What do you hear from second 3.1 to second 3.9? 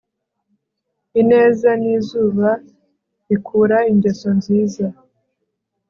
rikura